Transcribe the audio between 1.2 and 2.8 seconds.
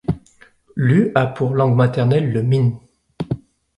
pour langue maternelle le min.